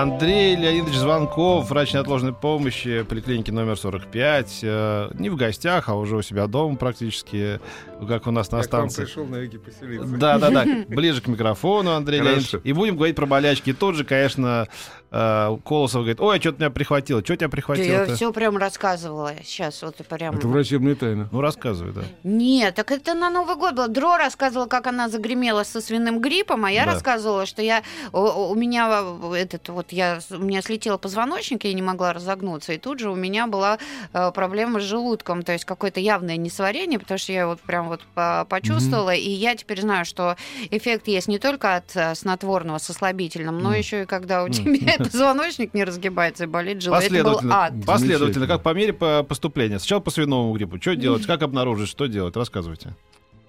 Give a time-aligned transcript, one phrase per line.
[0.00, 4.60] Андрей Леонидович Звонков, врач неотложной помощи поликлиники номер 45.
[4.62, 7.60] Э, не в гостях, а уже у себя дома практически,
[8.06, 9.04] как у нас на Как станции.
[9.04, 10.06] пришел навеки поселиться.
[10.16, 10.66] Да, да, да.
[10.88, 12.34] Ближе к микрофону, Андрей Хорошо.
[12.34, 12.60] Леонидович.
[12.64, 13.70] И будем говорить про болячки.
[13.70, 14.68] И тут же, конечно,
[15.10, 17.22] э, Колосов говорит: Ой, а что-то меня прихватило.
[17.24, 18.04] Что тебя прихватило?
[18.06, 19.32] я все прям рассказывала.
[19.44, 20.36] Сейчас вот прям.
[20.36, 21.28] Это врачебная тайна.
[21.32, 22.02] Ну, рассказывай, да.
[22.22, 23.88] Нет, так это на Новый год было.
[23.88, 26.92] Дро рассказывала, как она загремела со свиным гриппом, а я Да.
[26.92, 27.82] рассказывала, что я
[28.12, 29.02] у, у меня
[29.36, 33.14] этот вот я у меня слетел позвоночник, я не могла разогнуться, и тут же у
[33.14, 33.78] меня была
[34.12, 38.02] э, проблема с желудком, то есть какое-то явное несварение, потому что я вот прям вот
[38.14, 40.36] по- почувствовала, и я теперь знаю, что
[40.70, 43.78] эффект есть не только от э, снотворного со слабительным, но Мгм.
[43.78, 47.04] еще и когда у тебя позвоночник не разгибается и болит желудок.
[47.04, 47.72] Это был Последовательно, ад.
[47.86, 49.78] последовательно, как по мере по- поступления.
[49.78, 50.80] Сначала по свиному гриппу.
[50.80, 51.26] Что делать?
[51.26, 51.88] Как обнаружить?
[51.88, 52.36] Что делать?
[52.36, 52.94] Рассказывайте.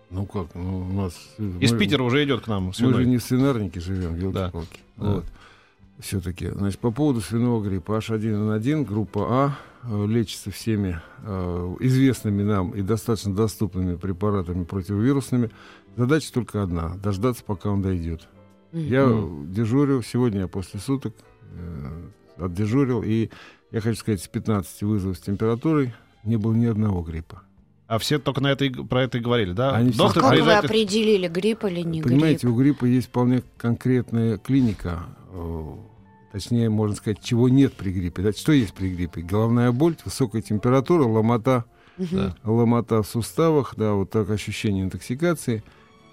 [0.09, 1.13] Ну как, ну, у нас...
[1.59, 2.93] Из мы- Питера уже идет к нам Мы свиной.
[3.03, 4.43] же не в свинарнике живем, Да.
[4.45, 4.79] елки-палки.
[4.97, 5.05] Да.
[5.15, 5.25] Вот.
[5.99, 6.47] Все-таки.
[6.49, 7.93] Значит, по поводу свиного гриппа.
[7.97, 15.49] H1N1, группа А, э, лечится всеми э, известными нам и достаточно доступными препаратами противовирусными.
[15.97, 18.27] Задача только одна— дождаться, пока он дойдет.
[18.71, 19.51] Я Мгм.
[19.51, 21.23] дежурю, сегодня я после суток э,
[22.37, 23.29] отдежурил, и
[23.71, 27.41] я хочу сказать, с 15 вызовов с температурой не было ни одного гриппа.
[27.87, 29.73] А все только на это, и- про это и говорили, да?
[29.75, 30.61] Они все- Как вы приезжает...
[30.61, 32.53] как- определили, грипп или не Понимаете, грипп?
[32.55, 35.03] у гриппа есть вполне конкретная клиника.
[35.33, 35.63] э,
[36.33, 38.21] Точнее, можно сказать, чего нет при гриппе.
[38.21, 39.21] Да, Что есть при гриппе?
[39.21, 41.63] Головная боль, высокая температура, ломота.
[41.97, 42.35] Да.
[42.43, 45.63] ломота в суставах, да, вот так ощущение интоксикации.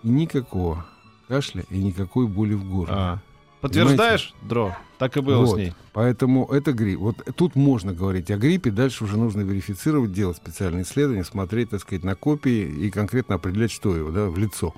[0.03, 0.87] И никакого
[1.29, 2.95] кашля и никакой боли в горле.
[2.97, 3.23] А.
[3.65, 4.77] Подтверждаешь, Дро?
[4.99, 5.59] Так и было с Вот.
[5.59, 5.73] ней.
[5.95, 7.01] Поэтому это грипп.
[7.01, 11.81] Вот тут можно говорить о гриппе, дальше уже нужно верифицировать, делать специальные исследования, смотреть, так
[11.81, 14.75] сказать, на копии и конкретно определять, что его, да, в лицо.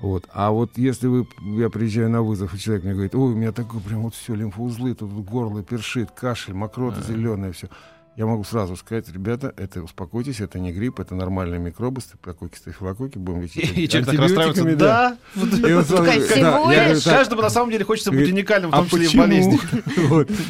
[0.00, 0.28] Вот.
[0.32, 1.28] А вот если вы,
[1.58, 4.34] я приезжаю на вызов, и человек мне говорит, ой, у меня такое прям вот все,
[4.34, 7.12] лимфоузлы, тут горло першит, кашель, мокрота Ага.
[7.12, 7.68] зеленая, все.
[8.14, 13.16] Я могу сразу сказать, ребята, это успокойтесь, это не грипп, это нормальные микробы, стафилококки, стафилококки,
[13.16, 14.76] будем лечить и человек так расстраивается.
[14.76, 15.16] Да.
[17.10, 19.22] Каждому на самом деле хочется быть уникальным, в а том числе и в почему?
[19.22, 19.58] болезни.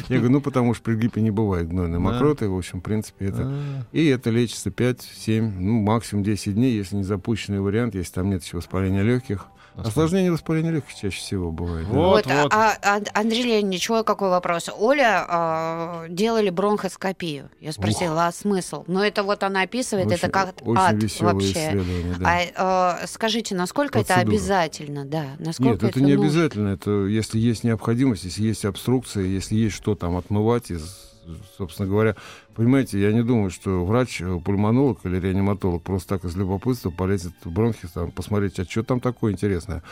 [0.09, 3.27] Я говорю, ну потому что при гриппе не бывает гнойной мокроты, в общем, в принципе,
[3.27, 3.43] это...
[3.45, 3.83] А.
[3.93, 8.43] И это лечится 5-7, ну, максимум 10 дней, если не запущенный вариант, если там нет
[8.43, 9.47] еще воспаления легких.
[9.75, 11.87] Осложнение воспаления легких чаще всего бывает.
[11.87, 11.93] да.
[11.93, 12.53] Вот, Вот, вот.
[12.53, 14.69] А, а, Андрей Леонидович, ой, какой вопрос.
[14.77, 17.49] Оля а, делали бронхоскопию.
[17.59, 18.83] Я спросила, а смысл?
[18.87, 21.51] Но это вот она описывает, Очень- это как очень ад вообще.
[21.51, 22.27] исследования, да.
[22.55, 24.35] А, а, скажите, насколько это Процедура.
[24.35, 25.05] обязательно?
[25.05, 26.25] Да, насколько Нет, это не нужно?
[26.29, 26.67] обязательно.
[26.69, 31.12] Это если есть необходимость, если есть обструкция, если есть что там отмывать из
[31.57, 32.15] собственно говоря,
[32.55, 37.33] понимаете, я не думаю, что врач, э, пульмонолог или реаниматолог просто так из любопытства полезет
[37.43, 39.83] в бронхи, там, посмотреть, а что там такое интересное.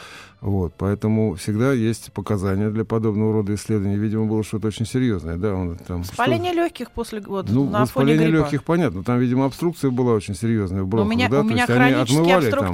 [0.41, 3.97] Вот, поэтому всегда есть показания для подобного рода исследований.
[3.97, 6.03] Видимо, было что-то очень серьезное, да, он там...
[6.03, 8.41] что- Воспаление легких после вот, Ну, на фоне воспаление гриппа.
[8.43, 9.03] легких, понятно.
[9.03, 11.39] Там, видимо, обструкция была очень серьезная в бронхах, меня- да?
[11.39, 12.73] у то меня есть они отмывали там,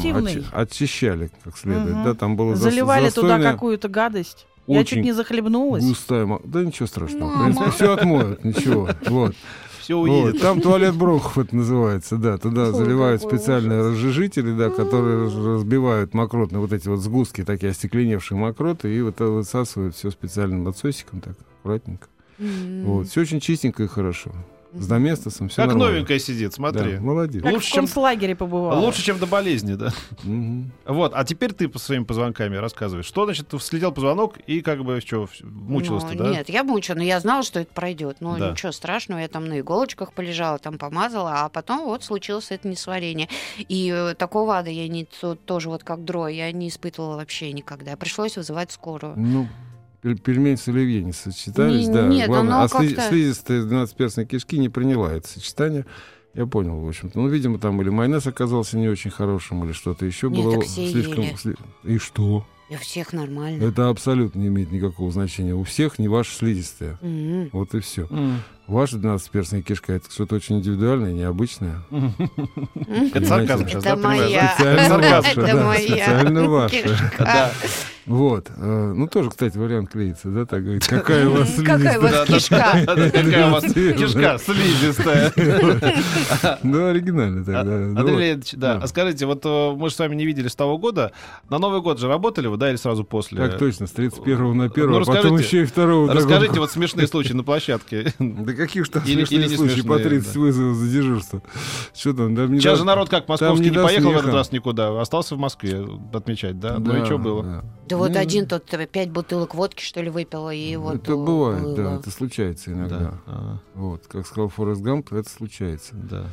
[0.54, 2.04] очищали как следует, Мгм.
[2.04, 2.14] да?
[2.14, 4.46] Там было Заливали туда застойное, какую-то гадость.
[4.68, 5.84] Я чуть не захлебнулась.
[5.84, 6.28] густая...
[6.44, 7.30] Да ничего страшного.
[7.30, 7.40] Мама.
[7.40, 8.90] В принципе, все отмоют, ничего.
[9.08, 9.36] Вот.
[9.80, 10.10] Все Вот.
[10.10, 10.42] уедет.
[10.42, 12.38] Там туалет бронхов это называется, да.
[12.38, 17.72] Туда Ой, заливают специальные разжижители, да, которые раз- разбивают мокротные вот эти вот сгустки, такие
[17.72, 22.08] остекленевшие мокроты, и вот высасывают все специальным отсосиком, так аккуратненько.
[22.40, 22.84] М.
[22.84, 23.08] Вот.
[23.08, 24.32] Все очень чистенько и хорошо.
[24.74, 25.94] С доместосом все Как нормально.
[25.94, 26.94] новенькая сидит, смотри.
[26.96, 27.42] Да, молодец.
[27.42, 28.80] Как Лучше, в чем- концлагере побывала.
[28.80, 29.94] Лучше, чем до болезни, да.
[30.86, 33.06] Вот, а теперь ты по своими позвонками рассказываешь.
[33.06, 36.30] Что, значит, слетел позвонок и как бы что, мучилась ты, Ну, да?
[36.32, 38.18] Нет, я мучила, но я знала, что это пройдет.
[38.20, 38.52] Ну, Да.
[38.52, 43.30] ничего страшного, я там на иголочках полежала, там помазала, а потом вот случилось это несварение.
[43.58, 47.52] И э, такого ада я не, то- тоже вот как дро, я не испытывала вообще
[47.54, 47.96] никогда.
[47.96, 49.14] Пришлось вызывать скорую.
[49.18, 49.48] Ну,
[50.16, 52.08] пельмень с оливье не сочетались, Не- да.
[52.08, 52.56] нет, главное.
[52.56, 55.86] оно а сли- как-то- слизистая из 12-перстной кишки не приняла это сочетание.
[56.34, 57.18] Я понял, в общем-то.
[57.20, 60.66] Ну, видимо, там или майонез оказался не очень хорошим, или что-то еще Нет, было так
[60.66, 61.24] все слишком...
[61.24, 61.56] ели.
[61.84, 62.46] И что?
[62.70, 63.64] И у всех нормально.
[63.64, 65.56] Это абсолютно не имеет никакого значения.
[65.56, 67.00] У всех не ваша слизистая.
[67.02, 67.50] М.
[67.54, 68.08] Вот и все.
[68.12, 68.42] М.
[68.68, 71.82] Ваша 12-перстная кишка это что-то очень индивидуальное, необычное.
[71.90, 74.22] Это сарказм Это сейчас, да, Это понимаешь?
[74.30, 74.56] моя.
[74.60, 74.90] Это
[75.54, 76.76] да, моя специально ваша.
[76.84, 77.52] кишка.
[78.08, 78.50] Вот.
[78.56, 80.46] э, Ну, тоже, кстати, вариант клеится, да?
[80.46, 82.84] Так говорит, какая у вас Какая у вас кишка?
[82.86, 85.34] Какая у вас кишка слизистая.
[86.64, 87.64] Ну, оригинально тогда.
[87.64, 88.16] Ну, Андрей.
[88.18, 88.80] Леонидович, да.
[88.82, 91.12] А скажите, вот э, мы же с вами не видели с того года.
[91.50, 93.38] На Новый год же работали вы, да, или сразу после?
[93.38, 96.72] Так точно, с 31 на 1, Ну, а потом расскажите- еще и 2 Расскажите вот
[96.72, 98.14] смешные случаи на площадке.
[98.20, 100.40] Да каких же там Или- смешные случаи по смешные, 30 да.
[100.40, 101.42] вызовов за дежурство.
[101.94, 102.36] Что там?
[102.60, 106.60] Сейчас же народ как московский не поехал в этот раз никуда, остался в Москве отмечать,
[106.60, 106.78] да?
[106.80, 107.44] Ну и что было?
[107.44, 107.64] да.
[107.98, 111.62] Вот Ну, один тут э, пять бутылок водки, что ли, выпила, и вот Это бывает,
[111.64, 111.76] было.
[111.76, 113.14] да, это случается иногда.
[113.26, 113.60] Да.
[113.74, 115.96] Вот, как сказал Форест Гамп, это случается.
[115.96, 116.26] Да.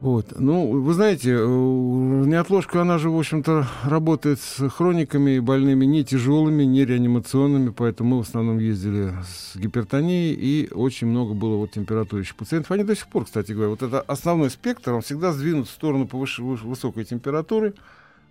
[0.00, 0.38] Вот.
[0.38, 6.04] Ну, вы знаете, э, неотложка, она же, в общем-то, работает с хрониками и больными не
[6.04, 11.72] тяжелыми, не реанимационными, поэтому мы в основном ездили с гипертонией, и очень много было вот
[11.72, 12.70] температурящих пациентов.
[12.70, 16.04] Они до сих пор, кстати говоря, вот это основной спектр, он всегда сдвинут в сторону
[16.04, 17.74] повыш- выш- высокой температуры.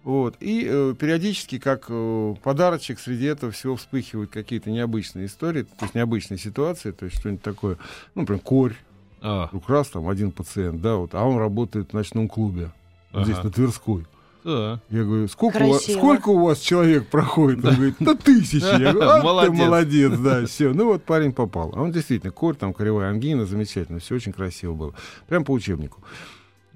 [0.07, 0.37] Вот.
[0.39, 5.95] И э, периодически, как э, подарочек, среди этого всего вспыхивают какие-то необычные истории, то есть
[5.95, 7.77] необычные ситуации, то есть что-нибудь такое,
[8.15, 8.75] ну, например, корь,
[9.21, 12.71] А, Вдруг раз там один пациент, да, вот, а он работает в ночном клубе.
[13.11, 13.47] вот Здесь, Ага.
[13.47, 14.05] на Тверской.
[14.45, 14.79] да.
[14.89, 17.65] Я говорю, сколько у, вас, сколько у вас человек проходит?
[17.65, 18.63] Он говорит, да тысячи.
[18.81, 19.51] Я говорю, а Молодец.
[19.51, 20.71] ты молодец, да, все.
[20.73, 21.73] Ну вот парень попал.
[21.75, 24.93] А он действительно, корь, там, кривая ангина, замечательно, все очень красиво было.
[25.27, 26.01] Прям по учебнику.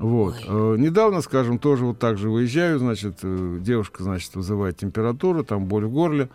[0.01, 0.36] Вот.
[0.48, 5.68] Э, недавно, скажем, тоже вот так же выезжаю, значит, э, девушка, значит, вызывает температуру, там
[5.68, 6.30] боль в горле,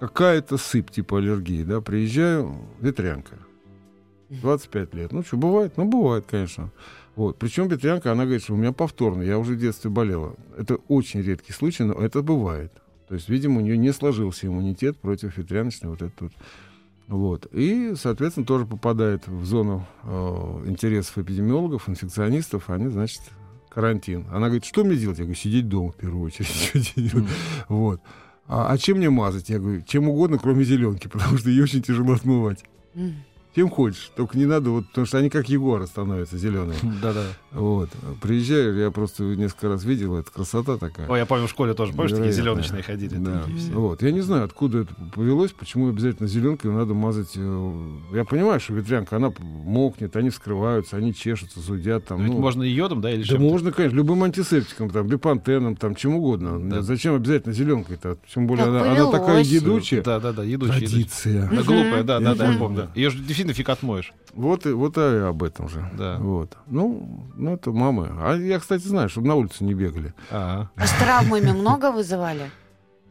[0.00, 3.36] какая-то сыпь типа аллергии, да, приезжаю, ветрянка.
[4.30, 5.12] 25 лет.
[5.12, 5.74] Ну, что, бывает?
[5.76, 6.70] Ну, бывает, конечно.
[7.14, 7.38] Вот.
[7.38, 10.36] Причем ветрянка, она говорит, что у меня повторно, я уже в детстве болела.
[10.56, 12.72] Это очень редкий случай, но это бывает.
[13.06, 16.32] То есть, видимо, у нее не сложился иммунитет против ветряночной вот этот вот.
[17.10, 17.48] Вот.
[17.50, 22.70] И, соответственно, тоже попадает в зону э, интересов эпидемиологов, инфекционистов.
[22.70, 23.20] Они, значит,
[23.68, 24.26] карантин.
[24.30, 25.18] Она говорит, что мне делать?
[25.18, 26.94] Я говорю, сидеть дома в первую очередь.
[26.96, 27.28] Делать?
[27.68, 28.00] Вот.
[28.46, 29.48] А, а чем мне мазать?
[29.48, 32.62] Я говорю, чем угодно, кроме зеленки, потому что ее очень тяжело отмывать.
[32.94, 33.16] М.
[33.54, 36.78] Чем хочешь, только не надо, вот, потому что они как егоры становятся зеленые.
[37.02, 37.24] Да-да.
[37.50, 37.90] Вот.
[38.22, 41.08] Приезжаю, я просто несколько раз видел, это красота такая.
[41.08, 43.16] Ой, я помню, в школе тоже, помнишь, такие зеленочные ходили?
[43.16, 43.42] Да.
[43.72, 44.02] Вот.
[44.02, 47.32] Я не знаю, откуда это повелось, почему обязательно зеленкой надо мазать.
[47.34, 47.80] э,
[48.12, 52.04] Я понимаю, что ветрянка, она мокнет, они вскрываются, они чешутся, зудят.
[52.06, 55.74] Там, Ведь ну, можно и йодом, да, или да можно, конечно, любым антисептиком, там, бепантеном,
[55.74, 56.60] там, чем угодно.
[56.60, 56.82] Да.
[56.82, 58.16] Зачем обязательно зеленкой-то?
[58.32, 60.02] Тем более она, она такая едучая.
[60.02, 60.78] Да-да-да, едучий.
[60.86, 61.48] Традиция.
[61.48, 62.88] Глупая, да, да, да, я помню.
[62.94, 64.12] Ее же действительно фиг отмоешь.
[64.34, 65.88] Вот, и, вот и об этом же.
[65.96, 66.16] Да.
[66.18, 66.56] Вот.
[66.66, 68.08] Ну, ну, это мамы.
[68.18, 70.14] А я, кстати, знаю, чтобы на улицу не бегали.
[70.30, 72.50] А с травмами много вызывали?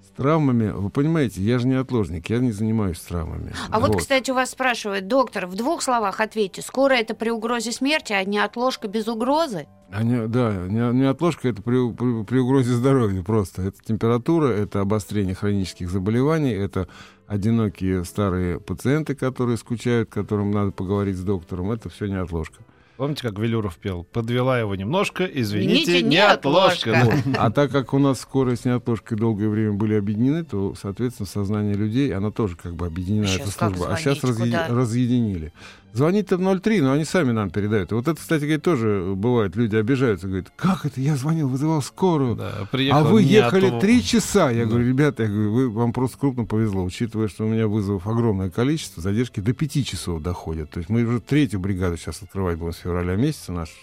[0.06, 3.54] С травмами, вы понимаете, я же не отложник, я не занимаюсь травмами.
[3.70, 7.72] А вот, кстати, у вас спрашивают, доктор, в двух словах ответьте, скоро это при угрозе
[7.72, 9.68] смерти, а не отложка без угрозы?
[9.92, 13.64] А не- да, не, не отложка, это при, при- при угрозе здоровью просто.
[13.64, 16.88] Это температура, это обострение хронических заболеваний, это
[17.30, 21.72] одинокие старые пациенты, которые скучают, которым надо поговорить с доктором.
[21.72, 22.64] Это все не отложка.
[22.98, 24.04] Помните, как Велюров пел?
[24.04, 26.92] Подвела его немножко, извините, Извините, не отложка.
[27.26, 27.46] Да.
[27.46, 31.76] А так как у нас скорость и неотложка долгое время были объединены, то, соответственно, сознание
[31.76, 33.94] людей, она тоже как бы объединена, А эта служба.
[33.94, 34.20] А сейчас?
[34.20, 34.68] Куда?
[34.68, 35.54] разъединили.
[35.94, 37.91] Звонить-то в 03, но они сами нам передают.
[37.91, 39.56] И вот это, кстати говоря, тоже бывает.
[39.56, 41.01] Люди обижаются, говорят, как это?
[41.01, 42.36] Я звонил, вызывал скорую.
[42.36, 44.51] Да, А вы ехали три часа.
[44.51, 44.69] Я Да.
[44.69, 48.50] говорю, ребята, я говорю, вы, вам просто крупно повезло, учитывая, что у меня вызовов огромное
[48.51, 50.69] количество, задержки до пяти часов доходят.
[50.69, 53.74] То есть мы уже третью бригаду сейчас открывать будем с февраля месяца, наша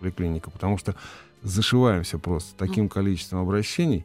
[0.00, 0.96] поликлиника, потому что
[1.42, 4.04] зашиваемся просто таким количеством обращений.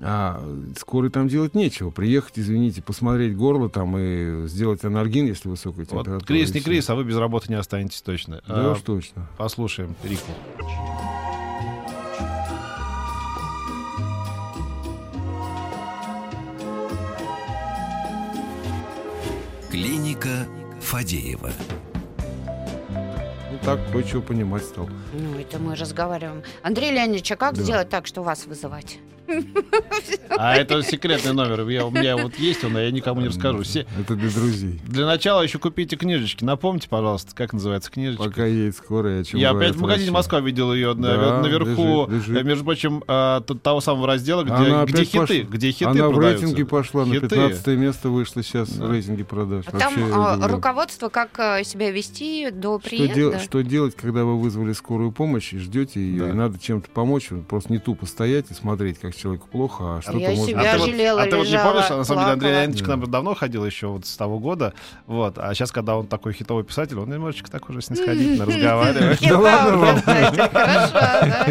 [0.00, 0.40] А
[0.78, 1.90] скорой там делать нечего.
[1.90, 6.20] Приехать, извините, посмотреть горло там и сделать анальгин, если высокая Вот температура.
[6.26, 8.40] кризис и не кризис, а вы без работы не останетесь точно.
[8.46, 9.28] Да А, уж точно.
[9.36, 10.30] Послушаем Рику.
[19.70, 20.46] Клиника
[20.80, 21.50] Фадеева.
[22.90, 24.88] Ну так, кое-чего понимать стал.
[25.12, 26.42] Ну, это мы разговариваем.
[26.62, 27.62] Андрей Леонидович, а как Да.
[27.62, 28.98] сделать так, что вас вызывать?
[30.30, 31.66] А это секретный номер.
[31.68, 33.62] Я, у меня вот есть он, а я никому не расскажу.
[33.62, 34.80] Все- Это для друзей.
[34.86, 36.44] Для начала еще купите книжечки.
[36.44, 38.24] Напомните, пожалуйста, как называется книжечка.
[38.24, 40.10] Пока едет скорая, чем Я опять в магазине.
[40.10, 42.36] Москва видел ее Да, наверху, лежит, лежит.
[42.36, 45.36] э, между прочим, а, того самого раздела, где, Она где хиты, пошла.
[45.56, 46.44] где хиты Она в продаются.
[46.46, 47.28] рейтинге пошла, на Хиты.
[47.28, 48.86] 15 место вышла сейчас Да.
[48.86, 49.64] в рейтинге продаж.
[49.66, 50.12] А Там Вообще,
[50.44, 53.14] а, руководство, как а, себя вести до что, приезда?
[53.14, 56.30] дел- что делать, когда вы вызвали скорую помощь и ждете ее, Да.
[56.30, 60.18] и надо чем-то помочь, просто не тупо стоять и смотреть, как человеку плохо, а что-то
[60.18, 62.20] Я может себя а ты, вот, жалела, а ты вот не помнишь, что на самом
[62.22, 62.60] деле Андрей плакала.
[62.62, 64.72] Леонидович к нам давно ходил еще вот с того года,
[65.06, 69.20] вот, а сейчас, когда он такой хитовый писатель, он немножечко так уже снисходительно разговаривает.
[69.20, 70.02] Да ладно вам.
[70.06, 71.46] да.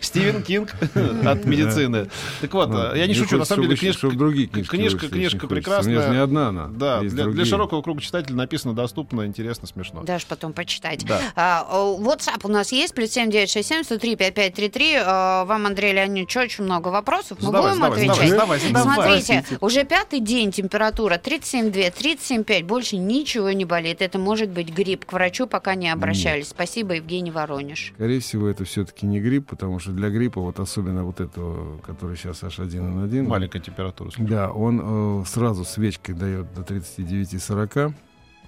[0.00, 0.74] Стивен Кинг
[1.24, 2.08] от медицины.
[2.40, 4.10] Так вот, я не шучу, на самом деле книжка...
[4.10, 6.10] другие книжка- книжка прекрасная.
[6.10, 6.66] не одна она.
[6.68, 10.02] Да, для, широкого круга читателей написано доступно, интересно, смешно.
[10.02, 11.04] Дашь потом почитать.
[11.06, 11.20] Да.
[11.36, 14.94] А, WhatsApp у нас есть, плюс 7967 103 5533.
[15.04, 17.11] А, Вам, Андрей Леонидович, очень много вопросов.
[17.40, 18.30] Мы Задавай, будем задавай, отвечать?
[18.30, 18.94] задавай, задавай.
[18.94, 22.64] Смотрите, уже пятый день температура 37,2, 37,5.
[22.64, 24.00] Больше ничего не болит.
[24.02, 25.04] Это может быть грипп.
[25.04, 26.48] К врачу пока не обращались.
[26.48, 27.92] Спасибо, Евгений Воронеж.
[27.94, 32.16] Скорее всего, это все-таки не грипп, потому что для гриппа, вот особенно вот этого, который
[32.16, 34.10] сейчас H1N1, Маленькая температура.
[34.18, 37.92] да, он э, сразу свечкой дает до 39,40,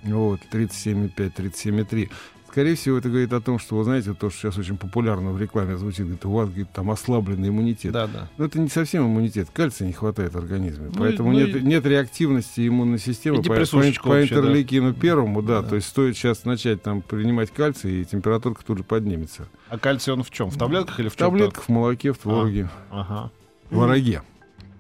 [0.05, 2.11] вот, 37,5, 37,3.
[2.55, 5.41] Скорее всего, это говорит о том, что, вы знаете, то, что сейчас очень популярно в
[5.43, 7.91] рекламе звучит, говорит, у вас говорит, там ослабленный иммунитет.
[7.91, 8.29] Да, да.
[8.39, 10.87] Но это не совсем иммунитет, кальция не хватает в организме.
[10.87, 14.35] Ну, поэтому ну, нет, и- нет реактивности иммунной системы И по, по, депрессушечка по общая,
[14.37, 14.41] да.
[14.43, 15.71] интерлейкину первому, да, Да.
[15.71, 19.49] То есть стоит сейчас начать там принимать кальций, и температура тут же поднимется.
[19.69, 20.49] А кальций он в чем?
[20.51, 21.31] В таблетках или в В чем?
[21.31, 23.33] таблетках, в молоке, в твороге, Ага.
[23.69, 24.23] в вороге.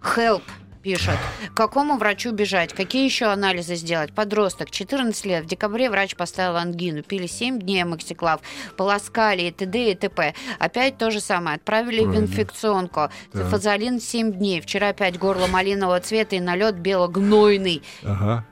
[0.00, 0.42] Help
[0.84, 1.16] пишет.
[1.52, 2.74] К какому врачу бежать?
[2.74, 4.12] Какие еще анализы сделать?
[4.12, 5.44] Подросток, 14 лет.
[5.44, 7.02] В декабре врач поставил ангину.
[7.02, 8.40] Пили 7 дней амоксиклав.
[8.76, 9.92] Полоскали и т.д.
[9.92, 10.34] и т.п.
[10.58, 11.56] Опять то же самое.
[11.56, 12.24] Отправили в Правильно.
[12.24, 13.08] инфекционку.
[13.32, 13.46] Так.
[13.48, 14.60] Фазолин 7 дней.
[14.60, 17.82] Вчера опять горло малинового цвета и налет бело-гнойный.
[18.04, 18.44] Ага.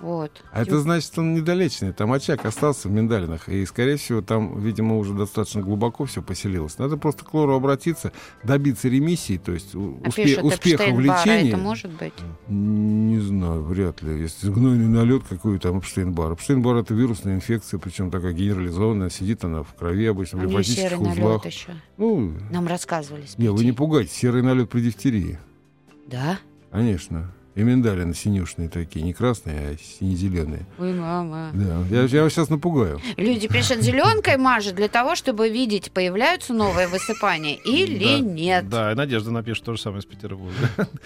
[0.00, 0.42] Вот.
[0.50, 1.92] А это значит, он недолеченный.
[1.92, 3.48] Там очаг остался в миндалинах.
[3.50, 6.78] И, скорее всего, там, видимо, уже достаточно глубоко все поселилось.
[6.78, 8.10] Надо просто к лору обратиться,
[8.42, 11.48] добиться ремиссии, то есть А успе- пишет успеха в лечении.
[11.50, 12.14] Это может быть?
[12.48, 14.20] Не знаю, вряд ли.
[14.20, 16.32] Если гнойный налет какой там Эпштейн-Бар.
[16.32, 19.10] Эпштейн-Бар это вирусная инфекция, причем такая генерализованная.
[19.10, 21.46] Сидит она в крови обычно, У в лимфатических налет узлах.
[21.46, 21.72] еще.
[21.98, 23.24] Ну, Нам рассказывали.
[23.36, 24.12] не, вы не пугайтесь.
[24.12, 25.38] Серый налет при дифтерии.
[26.06, 26.38] Да?
[26.70, 27.32] Конечно.
[27.56, 30.66] И миндалины синюшные такие, не красные, а сине-зеленые.
[30.78, 31.50] Ой, мама.
[31.52, 33.00] Да, я, я вас сейчас напугаю.
[33.16, 38.20] Люди пишут, зеленкой мажет для того, чтобы видеть, появляются новые высыпания или Да.
[38.20, 38.68] нет.
[38.68, 40.54] Да, и Надежда напишет то же самое из Петербурга.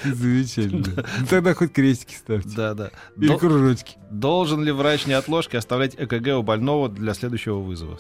[0.05, 1.05] Замечательно.
[1.31, 2.51] Тогда хоть крестики ставьте.
[2.55, 2.91] Да, да.
[3.17, 3.97] Или Дол- кружочки.
[4.11, 7.99] Должен ли врач неотложки оставлять ЭКГ у больного для следующего вызова?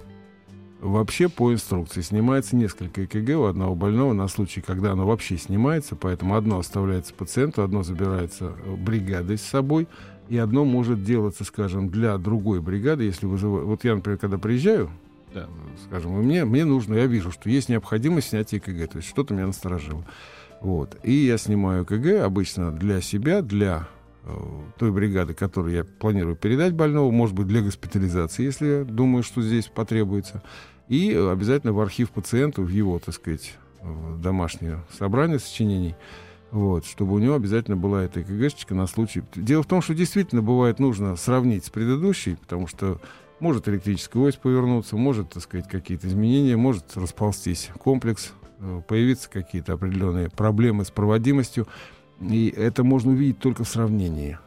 [0.80, 5.96] Вообще по инструкции снимается несколько ЭКГ у одного больного на случай, когда оно вообще снимается,
[5.96, 9.88] поэтому одно оставляется пациенту, одно забирается э, бригадой с собой,
[10.28, 13.66] и одно может делаться, скажем, для другой бригады, если вызываю...
[13.66, 14.90] Вот я, например, когда приезжаю,
[15.32, 15.48] Да.
[15.86, 19.32] скажем, и мне, мне нужно, я вижу, что есть необходимость снятия ЭКГ, то есть что-то
[19.32, 20.04] меня насторожило.
[20.60, 20.96] Вот.
[21.02, 23.88] И я снимаю ЭКГ обычно для себя, для
[24.78, 29.42] той бригады, которую я планирую передать больному, может быть, для госпитализации, если я думаю, что
[29.42, 30.42] здесь потребуется.
[30.88, 35.94] И э, обязательно в архив пациента, в его, так сказать, в домашнее собрание сочинений,
[36.50, 39.22] вот, чтобы у него обязательно была эта ЭКГшечка на случай.
[39.34, 43.00] Дело в том, что действительно бывает нужно сравнить с предыдущей, потому что
[43.40, 49.74] может электрическая ось повернуться, может, так сказать, какие-то изменения, может расползтись комплекс, э, появиться какие-то
[49.74, 51.66] определенные проблемы с проводимостью.
[52.20, 54.38] И это можно увидеть только в сравнении.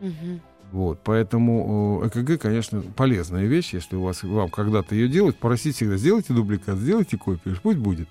[0.00, 0.40] Мгм.
[0.72, 5.76] Вот, поэтому э, ЭКГ, конечно, полезная вещь, если у вас вам когда-то ее делать, просить
[5.76, 8.08] всегда, сделайте дубликат, сделайте копию, пусть будет.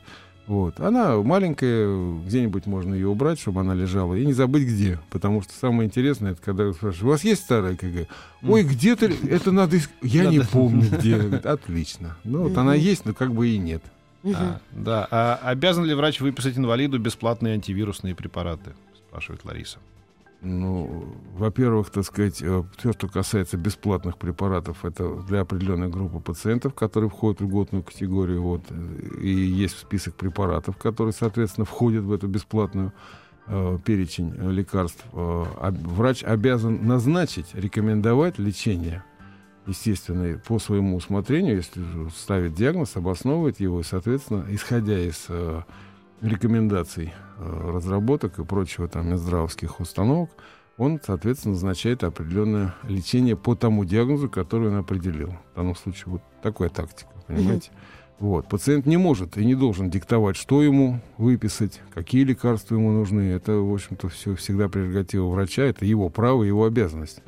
[0.48, 0.80] Вот.
[0.80, 1.88] Она маленькая,
[2.26, 5.00] где-нибудь можно ее убрать, чтобы она лежала, и не забыть где.
[5.10, 8.08] Потому что самое интересное, это когда вы спрашиваете, у вас есть старая ЭКГ?
[8.44, 9.78] Ой, где-то это надо...
[9.78, 10.50] иск- Я не Надо.
[10.52, 11.16] помню, где.
[11.44, 12.18] Отлично.
[12.24, 13.82] Ну, вот она есть, но как бы и нет.
[14.24, 15.08] А, да.
[15.10, 18.74] А обязан ли врач выписать инвалиду бесплатные антивирусные препараты?
[19.12, 19.80] Спрашивает Лариса.
[20.40, 27.10] Ну, во-первых, так сказать, все, что касается бесплатных препаратов, это для определенной группы пациентов, которые
[27.10, 28.42] входят в льготную категорию.
[28.42, 32.94] Вот, э, и есть список препаратов, которые, соответственно, входят в эту бесплатную
[33.48, 35.04] э, перечень э, лекарств.
[35.12, 39.04] Э, врач обязан назначить, рекомендовать лечение,
[39.68, 41.84] естественно, по своему усмотрению, если
[42.16, 45.64] ставит диагноз, обосновывает его, и, соответственно, исходя из э,
[46.22, 50.30] рекомендаций э, разработок и прочего там минздравовских установок,
[50.78, 55.36] он, соответственно, назначает определенное лечение по тому диагнозу, который он определил.
[55.54, 57.72] В данном случае вот такая тактика, понимаете?
[58.20, 58.48] Вот.
[58.48, 63.32] Пациент не может и не должен диктовать, что ему выписать, какие лекарства ему нужны.
[63.32, 67.24] Это, в общем-то, все всегда прерогатива врача, это его право, его обязанность.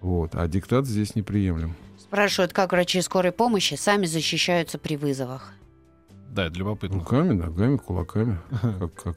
[0.00, 0.36] Вот.
[0.36, 1.74] А диктат здесь неприемлем.
[1.98, 5.52] Спрашивают, как врачи скорой помощи сами защищаются при вызовах.
[6.36, 6.98] Да, это любопытно.
[6.98, 8.38] Руками, ногами, кулаками.
[8.60, 9.16] Как, как,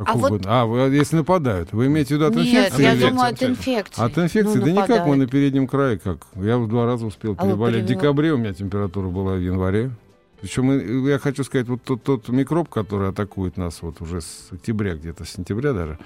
[0.00, 0.42] а вот-.
[0.46, 2.82] А, вы, если нападают, вы имеете в виду от Нет, инфекции?
[2.82, 4.02] я или- думаю, от инфекции?
[4.02, 4.58] От инфекции?
[4.58, 6.26] Ну, да никак, мы на переднем крае как.
[6.34, 7.84] Я в два раза успел А переболеть.
[7.84, 9.92] В декабре у меня температура была в январе.
[10.40, 14.94] Причем я хочу сказать, вот тот, тот микроб, который атакует нас вот уже с октября,
[14.94, 15.98] где-то с сентября даже,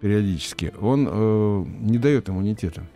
[0.00, 2.86] периодически, он э, не дает иммунитета.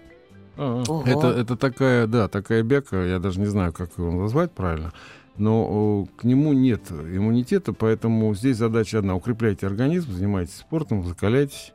[0.57, 1.03] А, Ого.
[1.07, 4.93] Это, это такая, да, такая бяка, я даже не знаю, как его назвать правильно,
[5.37, 9.15] но к нему нет иммунитета, поэтому здесь задача одна.
[9.17, 11.73] Укрепляйте организм, занимайтесь спортом, закаляйтесь,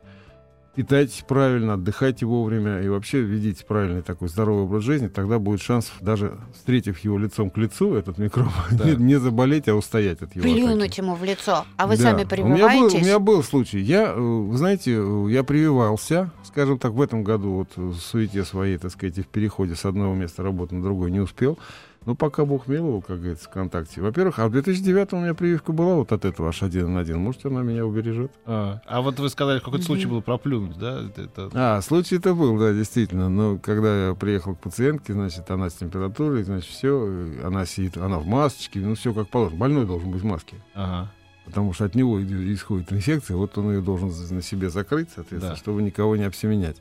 [0.74, 5.92] питайтесь правильно, отдыхайте вовремя и вообще ведите правильный такой здоровый образ жизни, тогда будет шанс,
[6.00, 8.84] даже встретив его лицом к лицу, этот микроб, Да.
[8.84, 10.64] не, не заболеть, а устоять от его атаки.
[10.64, 11.64] Плюнуть ему в лицо.
[11.76, 12.02] А вы Да.
[12.02, 12.28] сами У меня, был,
[12.68, 12.94] прививаетесь?
[12.94, 13.80] у меня был случай.
[13.80, 18.44] Я, э, вы знаете, э, я прививался, скажем так, в этом году вот в суете
[18.44, 21.58] своей, так сказать, в переходе с одного места работы на другое не успел.
[22.06, 24.00] Но пока Бог миловал, как говорится, ВКонтакте.
[24.00, 27.18] Во-первых, а в 2009 у меня прививка была вот от этого аж один на один.
[27.18, 28.32] Может, она меня убережет?
[28.46, 28.80] а.
[28.86, 31.02] А вот вы сказали, какой-то случай был проплюнуть, да?
[31.04, 33.28] Это- это- А, случай это был, да, действительно.
[33.28, 38.18] Но когда я приехал к пациентке, значит, она с температурой, значит, все, она сидит, она
[38.18, 39.58] в масочке, ну, все как положено.
[39.60, 40.56] Больной должен быть в маске.
[40.74, 41.10] Ага.
[41.46, 45.58] потому что от него исходит инфекция, вот он ее должен на себе закрыть, соответственно, Да.
[45.58, 46.76] чтобы никого не обсеменять.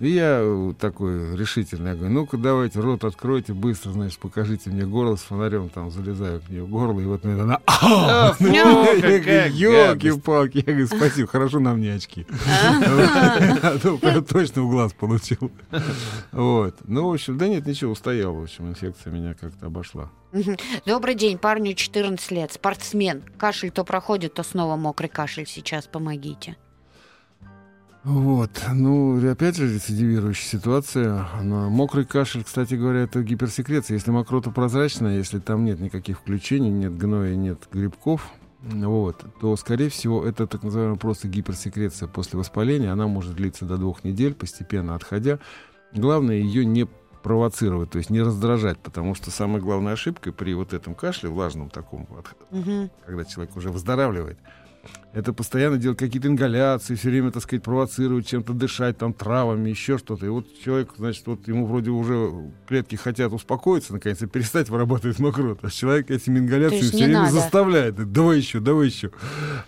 [0.00, 4.86] И я э, такой решительный, я говорю, ну-ка давайте рот откройте быстро, значит, покажите мне
[4.86, 7.60] горло с фонарем, там залезаю к нее горло, и вот мне она...
[7.66, 9.58] А, гадость.
[9.58, 12.26] елки-палки, я говорю, спасибо, хорошо, нам не очки.
[12.46, 13.78] А
[14.28, 15.50] точно в глаз получил.
[16.30, 16.76] Вот.
[16.84, 20.10] Ну, в общем, да нет, ничего, устоял, в общем, инфекция меня как-то обошла.
[20.86, 23.24] Добрый день, парню 14 лет, спортсмен.
[23.36, 25.46] Кашель то проходит, то снова мокрый кашель.
[25.46, 26.56] Сейчас помогите.
[28.08, 31.26] Вот, ну, опять же, рецидивирующая ситуация.
[31.42, 33.96] Но мокрый кашель, кстати говоря, это гиперсекреция.
[33.96, 38.30] Если мокрота прозрачная, если там нет никаких включений, нет гноя, нет грибков,
[38.62, 42.90] вот, то, скорее всего, это так называемая просто гиперсекреция после воспаления.
[42.90, 45.38] Она может длиться до двух недель, постепенно отходя.
[45.92, 46.88] Главное ее не
[47.22, 51.68] провоцировать, то есть не раздражать, потому что самая главная ошибка при вот этом кашле, влажном
[51.68, 52.08] таком,
[52.50, 52.90] Мгм.
[53.04, 54.38] когда человек уже выздоравливает,
[55.14, 59.98] это постоянно делать какие-то ингаляции, все время, так сказать, провоцировать, чем-то дышать, там, травами, еще
[59.98, 60.26] что-то.
[60.26, 62.30] И вот человек, значит, вот ему вроде уже
[62.68, 65.66] клетки хотят успокоиться, наконец, и перестать вырабатывать мокроту.
[65.66, 67.32] А человек этими ингаляциями все время надо.
[67.32, 68.12] заставляет.
[68.12, 69.10] Давай еще, давай еще.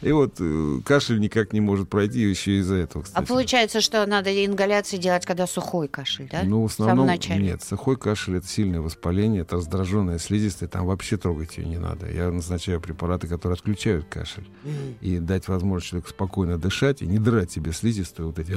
[0.02, 3.26] И вот э, кашель никак не может пройти еще из-за этого, А кстати.
[3.26, 6.42] получается, что надо ингаляции делать, когда сухой кашель, да?
[6.44, 7.42] Ну, в основном начале.
[7.42, 7.62] нет.
[7.62, 12.10] Сухой кашель это сильное воспаление, это раздраженная слизистая, там вообще трогать ее не надо.
[12.12, 14.46] Я назначаю препараты, которые отключают кашель.
[15.00, 18.54] И дать возможность человеку спокойно дышать и не драть себе слизистую вот эти.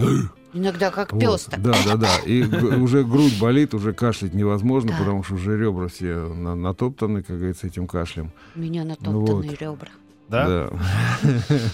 [0.54, 1.22] Иногда как Вот.
[1.22, 1.62] пес так.
[1.62, 2.18] Да, да, да.
[2.26, 2.44] И
[2.82, 4.98] уже грудь болит, уже кашлять невозможно, Да.
[5.00, 8.32] потому что уже ребра все на- натоптаны, как говорится, этим кашлем.
[8.56, 9.62] У меня натоптанные вот.
[9.62, 9.88] ребра.
[10.34, 10.70] Да?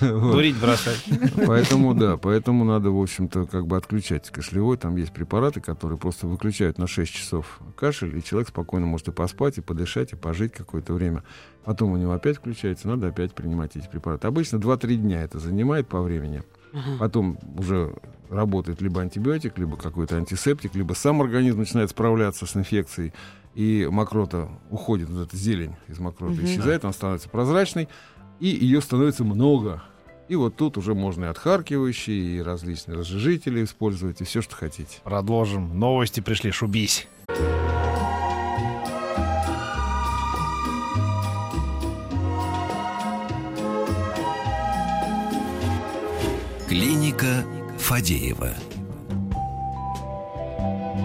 [0.02, 0.34] Вот.
[0.34, 1.04] Дурить бросать.
[1.46, 4.78] Поэтому, да, поэтому надо, в общем-то, как бы отключать кашлевой.
[4.78, 9.12] Там есть препараты, которые просто выключают на 6 часов кашель, и человек спокойно может и
[9.12, 11.24] поспать, и подышать, и пожить какое-то время.
[11.66, 14.28] Потом у него опять включается, надо опять принимать эти препараты.
[14.28, 16.44] Обычно 2-3 дня это занимает по времени.
[17.00, 17.96] Потом уже
[18.30, 23.12] работает либо антибиотик, либо какой-то антисептик, либо сам организм начинает справляться с инфекцией,
[23.56, 26.46] и мокрота уходит, вот эта зелень из мокроты Мгм.
[26.46, 27.90] исчезает, она становится прозрачной,
[28.40, 29.84] и ее становится много.
[30.28, 35.00] И вот тут уже можно и отхаркивающие, и различные разжижители использовать, и все, что хотите.
[35.04, 35.80] Продолжим.
[35.80, 37.08] Новости пришли, шубись.
[46.68, 47.44] Клиника
[47.80, 48.54] Фадеева.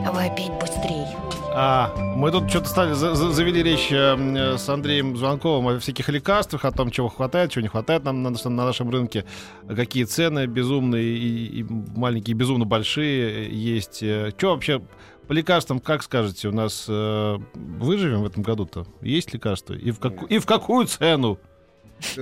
[0.05, 1.07] Давай опять быстрей.
[1.57, 5.69] А, мы тут что-то стали, за- за- завели речь э, м, э, с Андреем Звонковым
[5.69, 8.91] о всяких лекарствах, о том, чего хватает, чего не хватает нам на, наш- на нашем
[8.91, 9.25] рынке,
[9.69, 13.99] какие цены безумные и, и маленькие, безумно большие есть.
[13.99, 14.83] Что вообще
[15.29, 18.85] по лекарствам, как скажете, у нас э, выживем в этом году-то?
[19.01, 19.75] Есть лекарства?
[19.75, 21.39] И в, каку- и в какую цену?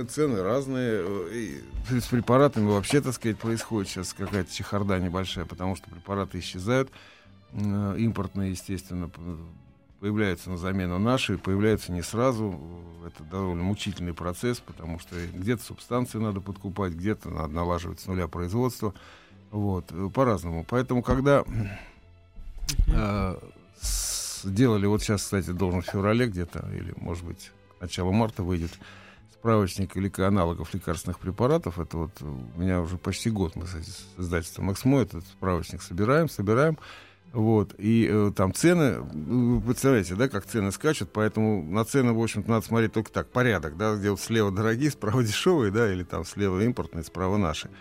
[0.09, 1.01] Цены разные.
[1.03, 1.59] э,
[1.91, 6.91] и с препаратами вообще, так сказать, происходит сейчас какая-то чехарда небольшая, потому что препараты исчезают.
[7.53, 9.09] Э, Импортные, естественно,
[9.99, 12.59] появляются на замену наши, появляются не сразу.
[13.05, 18.27] Это довольно мучительный процесс, потому что где-то субстанции надо подкупать, где-то надо налаживать с нуля
[18.27, 18.93] производство.
[19.51, 20.65] Вот, э, по-разному.
[20.67, 21.43] Поэтому, когда
[22.87, 23.37] э,
[23.79, 28.43] с- делали, вот сейчас, кстати, должен в феврале где-то, или, может быть, к началу марта
[28.43, 28.71] выйдет
[29.33, 31.77] справочник или аналогов лекарственных препаратов.
[31.79, 33.75] Это вот у меня уже почти год мы с
[34.17, 36.77] издательством «Эксмо» этот справочник собираем, собираем.
[37.33, 42.21] Вот, и э, там цены, вы представляете, да, как цены скачут, поэтому на цены, в
[42.21, 46.03] общем-то, надо смотреть только так, порядок, да, где вот слева дорогие, справа дешевые, да, или
[46.03, 47.71] там слева импортные, справа наши.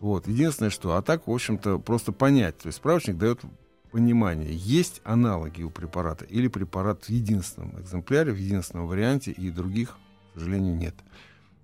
[0.00, 3.40] Вот, единственное, что, а так, в общем-то, просто понять, то есть справочник дает
[3.90, 9.98] понимание, есть аналоги у препарата или препарат в единственном экземпляре, в единственном варианте, и других
[10.32, 10.94] к сожалению, нет.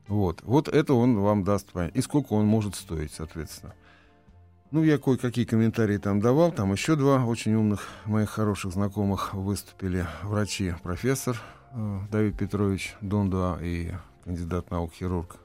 [0.07, 0.43] Вот.
[0.43, 1.97] Вот это он вам даст понять.
[1.97, 3.75] И сколько он может стоить, соответственно.
[4.71, 6.53] Ну, я кое-какие комментарии там давал.
[6.53, 10.07] Там еще два очень умных моих хороших знакомых выступили.
[10.23, 11.41] Врачи, профессор
[11.73, 13.93] э, Давид Петрович Дондуа и
[14.25, 15.37] кандидат наук хирург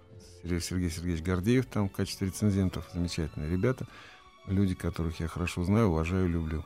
[0.41, 2.85] Сергей Сергей Сергеевич Гордеев там в качестве рецензентов.
[2.93, 3.87] Замечательные ребята.
[4.45, 6.65] Люди, которых я хорошо знаю, уважаю, люблю.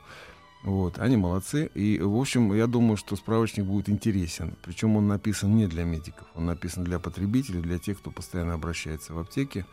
[0.64, 1.70] Вот, они молодцы.
[1.74, 4.56] И, в общем, я думаю, что справочник будет интересен.
[4.64, 9.14] Причем он написан не для медиков, он написан для потребителей, для тех, кто постоянно обращается
[9.14, 9.64] в аптеке,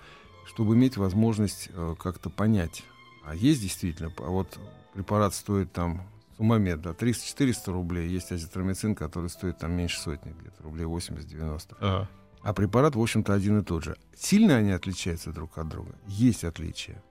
[0.46, 2.84] чтобы иметь возможность э, как-то понять.
[3.24, 4.60] А есть действительно, а вот
[4.94, 6.02] препарат стоит там
[6.38, 8.10] Сумамед, да, 300-400 рублей.
[8.10, 11.78] Есть азитромицин, который стоит там меньше сотни, где-то рублей 80-90.
[11.80, 12.10] Ага.
[12.42, 13.98] А препарат, в общем-то, один и тот же.
[14.16, 15.96] Сильно они отличаются друг от друга?
[16.08, 17.02] Есть отличия.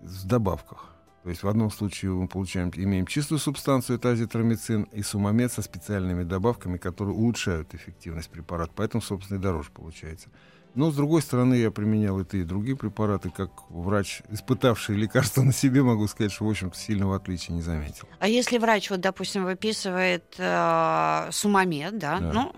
[0.00, 0.92] В добавках.
[1.24, 5.60] То есть в одном случае мы получаем, имеем чистую субстанцию, это азитромицин, и сумамед со
[5.60, 8.72] специальными добавками, которые улучшают эффективность препарата.
[8.76, 10.28] Поэтому, собственно, и дороже получается.
[10.76, 13.30] Но, с другой стороны, я применял и те, и другие препараты.
[13.30, 18.04] Как врач, испытавший лекарства на себе, могу сказать, что, в общем-то, сильного отличия не заметил.
[18.20, 22.32] А если врач, вот, допустим, выписывает э, сумамед, да, Да.
[22.32, 22.52] ну,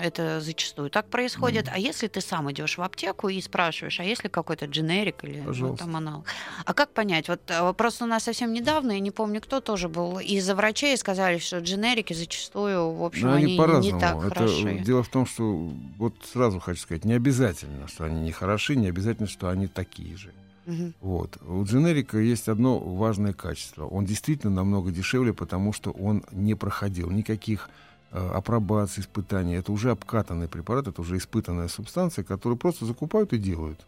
[0.00, 1.68] это зачастую так происходит.
[1.72, 5.76] А если ты сам идешь в аптеку и спрашиваешь, а если какой-то дженерик или ну,
[5.76, 6.26] там аналог?
[6.64, 7.28] А как понять?
[7.28, 10.96] Вот э, просто у нас совсем недавно, я не помню, кто тоже был, из-за врачей
[10.96, 14.78] сказали, что дженерики зачастую, в общем, Но они, они не так Это, хороши.
[14.78, 18.88] дело в том, что вот сразу хочу сказать, не обязательно, что они не хороши, не
[18.88, 20.32] обязательно, что они такие же.
[20.66, 20.94] Мгм.
[21.00, 21.36] Вот.
[21.46, 23.86] У дженерика есть одно важное качество.
[23.86, 27.68] Он действительно намного дешевле, потому что он не проходил никаких
[28.12, 29.56] э, апробаций, испытаний.
[29.56, 33.80] Это уже обкатанный препарат, это уже испытанная субстанция, которую просто закупают и делают.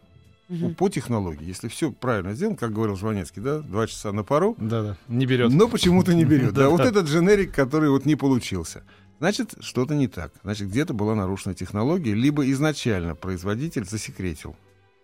[0.49, 0.75] Мгм.
[0.75, 1.43] по технологии.
[1.45, 5.51] Если все правильно сделано, как говорил Жванецкий, да, два часа на пару, Да-да, не берет.
[5.51, 6.53] но почему-то не берет.
[6.53, 8.83] Да, вот этот дженерик, который вот не получился.
[9.19, 10.31] Значит, что-то не так.
[10.43, 14.55] Значит, где-то была нарушена технология, либо изначально производитель засекретил,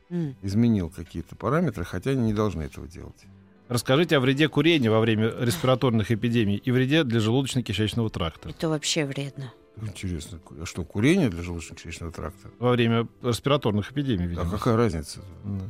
[0.09, 0.35] М.
[0.43, 3.25] изменил какие-то параметры, хотя они не должны этого делать.
[3.69, 8.49] Расскажите о вреде курения во время респираторных эпидемий и вреде для желудочно-кишечного тракта.
[8.49, 9.51] Это вообще вредно.
[9.81, 12.49] Интересно, а что, курение для желудочно-кишечного тракта?
[12.59, 14.49] Во время респираторных эпидемий, А видимо.
[14.51, 15.21] какая разница?
[15.43, 15.65] Да.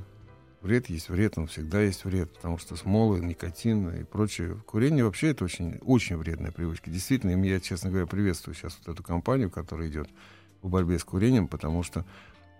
[0.63, 4.55] Вред есть вред, он всегда есть вред, потому что смолы, никотин и прочее.
[4.65, 6.89] Курение вообще это очень, очень вредная привычка.
[6.89, 10.09] Действительно, я, честно говоря, приветствую сейчас вот эту кампанию, которая идет
[10.61, 12.05] в борьбе с курением, потому что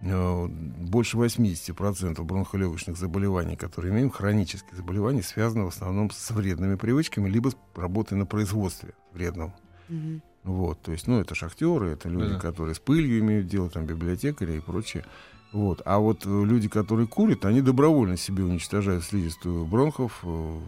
[0.01, 7.29] э, больше 80% бронхолегочных заболеваний, которые имеем, хронических заболеваний, связаны в основном с вредными привычками,
[7.29, 9.53] либо с работой на производстве вредном.
[9.87, 10.21] Мгм.
[10.43, 12.39] Вот, то есть, ну, это шахтеры, это люди, Да.
[12.39, 15.05] которые с пылью имеют дело, там, библиотекари и прочее.
[15.53, 15.81] Вот.
[15.85, 20.59] А вот э, люди, которые курят, они добровольно себе уничтожают слизистую бронхов э,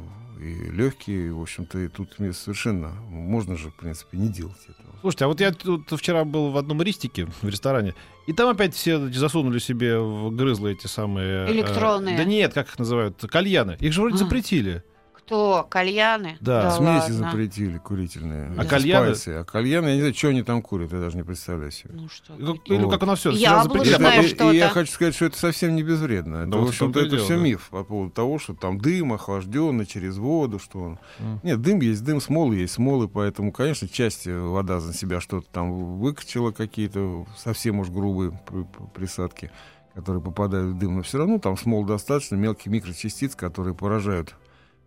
[0.41, 1.33] и легкие.
[1.33, 4.95] В общем-то, и тут мне совершенно можно же, в принципе, не делать этого.
[5.01, 7.93] Слушайте, а вот я тут вчера был в одном ристике в ресторане,
[8.27, 11.47] и там опять все засунули себе в грызлы эти самые...
[11.47, 12.17] э, Электронные.
[12.17, 13.19] да нет, как их называют?
[13.21, 13.77] Кальяны.
[13.79, 14.17] Их же вроде А.
[14.19, 14.83] запретили.
[15.25, 15.65] Кто?
[15.69, 16.37] Кальяны?
[16.39, 17.13] Да, Смеси ладно.
[17.31, 18.51] запретили курительные.
[18.57, 19.05] А эти кальяны?
[19.15, 19.29] спайсы.
[19.39, 21.89] А кальяны, я не знаю, что они там курят, я даже не представляю себе.
[21.95, 22.33] Ну что?
[22.33, 22.75] Как- такие?
[22.77, 22.91] Или Вот.
[22.93, 23.31] как оно все?
[23.31, 24.51] Яблочное И, Знаю и- что-то.
[24.51, 26.37] и я хочу сказать, что это совсем не безвредно.
[26.37, 27.43] Это, Да в вот в общем-то, это дело, все да.
[27.43, 30.99] миф по поводу того, что там дым охлажденный через воду, что он.
[31.19, 31.39] М.
[31.41, 35.47] Нет, дым есть дым, смолы есть смолы, поэтому, конечно, часть э, вода за себя что-то
[35.51, 39.49] там выкачала, какие-то совсем уж грубые при- при- присадки,
[39.95, 44.35] которые попадают в дым, но все равно там смол достаточно мелких микрочастиц, которые поражают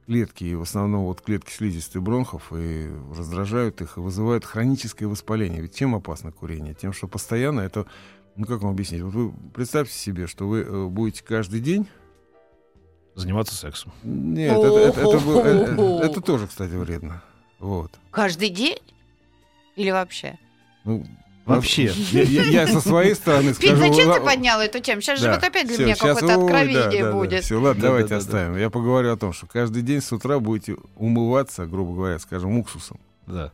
[0.09, 5.61] клетки, и в основном вот клетки слизистой бронхов, и раздражают их, и вызывают хроническое воспаление.
[5.61, 6.73] Ведь чем опасно курение?
[6.73, 7.85] Тем, что постоянно это...
[8.35, 9.03] Ну, как вам объяснить?
[9.03, 11.87] Вот вы представьте себе, что вы э, будете каждый день
[13.17, 13.93] Заниматься сексом.
[14.03, 17.23] нет, это, это- это бы- э, э, это тоже, кстати, вредно.
[17.59, 17.91] Вот.
[18.11, 18.79] Каждый день?
[19.77, 20.39] Или вообще?
[20.85, 21.05] Ну,
[21.49, 21.93] Вообще.
[22.13, 23.77] Я, я- я со своей стороны Пить, скажу...
[23.93, 25.01] зачем ты поднял эту тему?
[25.01, 25.35] Сейчас же Да.
[25.35, 27.31] вот опять для Всё, меня какое-то откровение да, да, будет.
[27.31, 28.57] Да, все, ладно, Да, давайте да, да, оставим.
[28.57, 33.01] Я поговорю о том, что каждый день с утра будете умываться, грубо говоря, скажем, уксусом.
[33.27, 33.53] Да.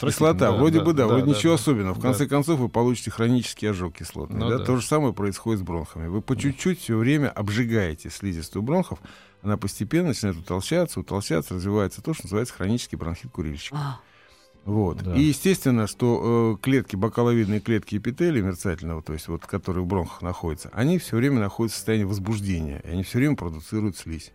[0.00, 1.60] Кислота, вроде бы да, вроде ничего да.
[1.60, 1.94] особенного.
[1.94, 2.08] В Да.
[2.08, 4.40] конце концов, вы получите хронический ожог кислотный.
[4.40, 4.58] Ну да?
[4.58, 4.64] да.
[4.64, 6.08] То же самое происходит с бронхами.
[6.08, 8.98] Вы по чуть-чуть все время обжигаете слизистую бронхов,
[9.42, 13.76] она постепенно начинает утолщаться, утолщаться, развивается то, что называется хронический бронхит курильщика.
[13.76, 14.00] А,
[14.64, 15.02] Вот.
[15.02, 15.14] Да.
[15.14, 20.22] И естественно, что э, клетки, бокаловидные клетки эпителия мерцательного, то есть вот, которые в бронхах
[20.22, 24.32] находятся, они все время находятся в состоянии возбуждения, и они все время продуцируют слизь.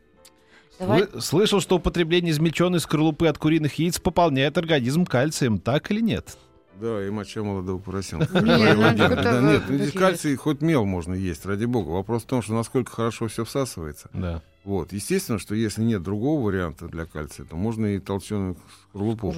[0.79, 1.01] давай.
[1.03, 5.57] Слы- Слышал, что употребление измельченной скорлупы от куриных яиц пополняет организм кальцием.
[5.57, 6.37] Так или нет?
[6.79, 8.39] Да, и моча молодого поросенка.
[8.39, 11.89] Нет, кальций хоть мел можно есть, ради бога.
[11.89, 14.09] Вопрос в том, что насколько хорошо все всасывается.
[14.13, 14.41] Да.
[14.63, 14.91] Вот.
[14.91, 18.57] Естественно, что если нет другого варианта для кальция, то можно и толченую
[18.89, 19.31] скорлупу.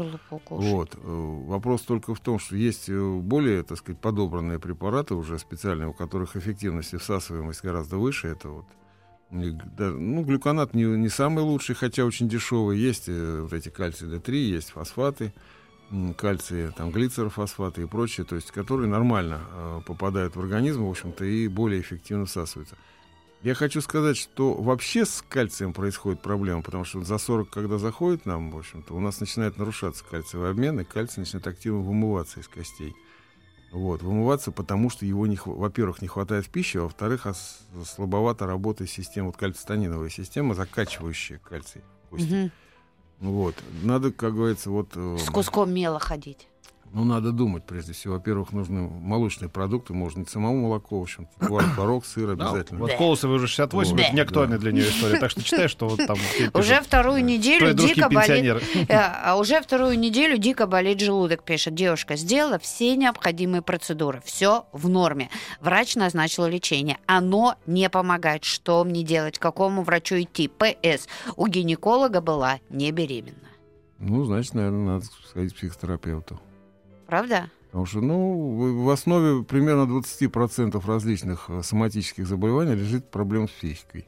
[0.50, 0.96] Вот.
[0.96, 5.90] Э, Вопрос только в том, что есть э, более, так сказать, подобранные препараты уже специальные,
[5.90, 8.30] у которых эффективность и всасываемость гораздо выше.
[8.30, 8.66] Это вот
[9.32, 12.78] ну, глюконат не, не самый лучший, хотя очень дешевый.
[12.78, 15.34] Есть э, вот эти кальций D3, есть фосфаты,
[16.18, 21.26] кальций, там, глицерофосфаты и прочее, то есть, которые нормально э, попадают в организм, в общем-то,
[21.26, 22.76] и более эффективно всасываются.
[23.44, 28.26] Я хочу сказать, что вообще с кальцием происходит проблема, потому что за 40, когда заходит
[28.28, 32.48] нам, в общем-то, у нас начинает нарушаться кальциевый обмен, и кальций начинает активно вымываться из
[32.48, 32.94] костей.
[33.72, 38.46] Вот, вымываться, потому что его, не, во-первых, не хватает в пище, а во-вторых, ос- слабовато
[38.46, 42.28] работает система, вот кальцитониновая система, закачивающая кальций в кости.
[42.32, 42.52] Мгм.
[43.22, 44.90] Вот, надо, как говорится, вот...
[44.96, 46.48] э, С куском мела ходить.
[46.94, 48.16] Ну, надо думать, прежде всего.
[48.16, 52.82] Во-первых, нужны молочные продукты, можно не самому молоко, в общем, творог, сыр Да, обязательно.
[52.82, 54.04] Вот Колосовой уже 68, Да.
[54.04, 55.20] это не актуальная для нее история.
[55.20, 56.18] Так что читай, что вот там...
[56.54, 58.62] Уже вторую неделю дико болит.
[58.90, 62.16] Э, А уже вторую неделю дико болит желудок, пишет девушка.
[62.16, 64.22] Сделала все необходимые процедуры.
[64.26, 65.30] Все в норме.
[65.62, 66.98] Врач назначил лечение.
[67.06, 68.44] Оно не помогает.
[68.44, 69.38] Что мне делать?
[69.38, 70.48] К какому врачу идти?
[70.50, 71.08] ПС.
[71.36, 73.38] У гинеколога была не беременна.
[74.00, 76.40] Ну, значит, наверное, надо сходить к психотерапевту.
[77.12, 77.50] Правда?
[77.68, 84.08] Потому что, ну, в основе примерно 20% различных э, соматических заболеваний лежит проблема с психикой.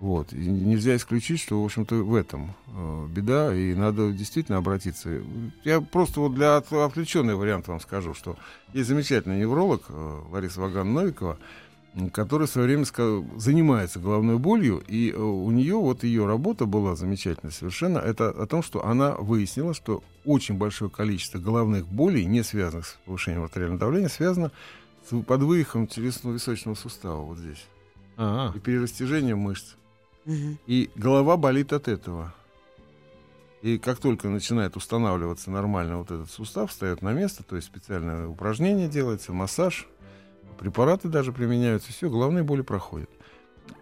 [0.00, 0.34] Вот.
[0.34, 5.22] И нельзя исключить, что, в общем-то, в этом э, беда, и надо действительно обратиться.
[5.64, 8.36] Я просто вот для от- отвлеченный вариант вам скажу, что
[8.74, 11.38] есть замечательный невролог э, Лариса Ваган-Новикова,
[12.12, 12.84] которая в свое время
[13.36, 17.98] занимается головной болью, и э, у нее вот ее работа была замечательная совершенно.
[17.98, 22.98] Это о том, что она выяснила, что очень большое количество головных болей, не связанных с
[23.04, 24.52] повышением артериального давления, связано
[25.08, 27.66] с подвывихом челюстно-височного сустава вот здесь
[28.16, 29.74] А, и перерастяжением мышц.
[30.66, 32.32] И голова болит от этого.
[33.60, 38.26] И как только начинает устанавливаться нормально вот этот сустав, встает на место, то есть специальное
[38.26, 39.88] упражнение делается, массаж,
[40.58, 43.10] препараты даже применяются, все, головные боли проходят.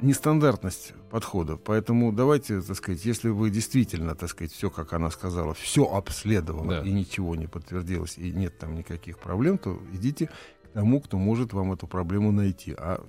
[0.01, 1.57] Нестандартность подхода.
[1.57, 6.81] Поэтому давайте, так сказать, если вы действительно, так сказать, все, как она сказала, все обследовала
[6.81, 6.83] Да.
[6.83, 11.53] и ничего не подтвердилось, и нет там никаких проблем, то идите к тому, кто может
[11.53, 12.75] вам эту проблему найти.
[12.77, 13.05] А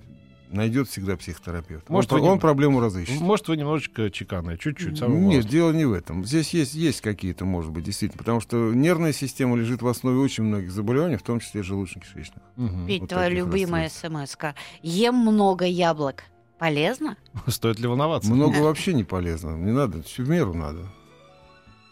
[0.52, 1.88] найдет всегда психотерапевт.
[1.88, 3.20] Может, он, вы он проблему разыщет.
[3.20, 5.00] Может, вы немножечко чеканные, чуть-чуть.
[5.00, 5.48] Нет, малость.
[5.48, 6.24] дело не в этом.
[6.24, 8.18] Здесь есть, есть какие-то, может быть, действительно.
[8.18, 12.42] Потому что нервная система лежит в основе очень многих заболеваний, в том числе желудочно-кишечных.
[12.56, 12.86] Мгм.
[12.86, 14.54] Петь, Вот твоя любимая смс -ка.
[14.82, 16.24] Ем много яблок.
[16.58, 17.16] Полезно?
[17.48, 18.30] Стоит ли волноваться?
[18.30, 19.56] Много вообще не полезно.
[19.56, 20.86] Не надо, все в меру надо.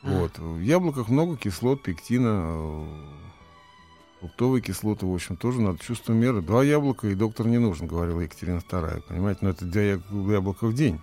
[0.02, 0.08] А.
[0.10, 0.38] Вот.
[0.38, 2.86] В яблоках много кислот, пектина, э,
[4.20, 6.42] фруктовые кислоты, в общем, тоже надо чувство меры.
[6.42, 9.02] Два яблока и доктор не нужен, говорила Екатерина II.
[9.08, 11.00] Понимаете, но это два яблока в день.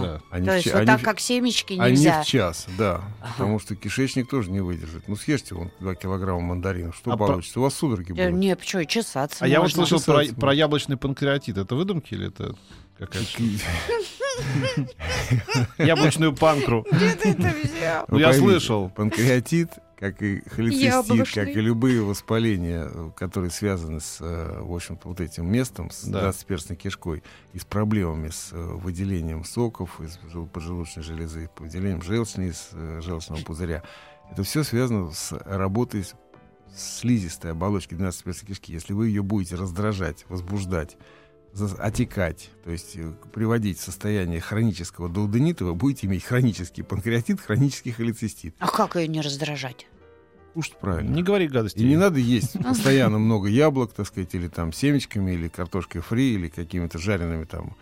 [0.00, 0.22] Да.
[0.30, 2.22] а не То в есть вот а не так, в- как семечки, А не нельзя.
[2.22, 3.02] в час, да.
[3.20, 3.32] Ага.
[3.36, 5.08] Потому что кишечник тоже не выдержит.
[5.08, 6.96] Ну, съешьте вон 2 килограмма мандаринов.
[6.96, 7.60] Что А по- получится?
[7.60, 8.40] У вас судороги Э, будут.
[8.40, 9.84] Не, почему, чесаться А я вот можно.
[9.84, 10.40] слышал про, Чесаться.
[10.40, 11.58] про яблочный панкреатит.
[11.58, 12.54] Это выдумки или это
[12.98, 13.28] какая-то?
[15.78, 16.86] Яблочную панкру.
[16.90, 18.04] Где ты это взял?
[18.08, 18.88] Ну, я слышал.
[18.90, 19.70] Панкреатит,
[20.04, 25.18] как и холецистит, как и любые воспаления, э, которые связаны с, э, в общем-то, вот
[25.20, 26.20] этим местом, с Да.
[26.20, 27.22] двадцатиперстной кишкой,
[27.54, 32.68] и с проблемами с э, выделением соков из жел- поджелудочной железы, выделением желчной из
[33.02, 33.82] желчного пузыря.
[34.30, 36.14] Это все связано с работой с
[36.76, 38.72] слизистой оболочки 12-перстной кишки.
[38.74, 40.98] Если вы ее будете раздражать, возбуждать,
[41.78, 42.96] отекать, то есть
[43.32, 48.54] приводить в состояние хронического дуоденита, вы будете иметь хронический панкреатит, хронический холецистит.
[48.58, 49.86] А как ее не раздражать?
[50.54, 51.12] Кушать правильно.
[51.12, 51.78] Не говори гадости.
[51.78, 56.34] И не надо есть постоянно много яблок, так сказать, или там семечками, или картошкой фри,
[56.34, 57.76] или какими-то жареными там.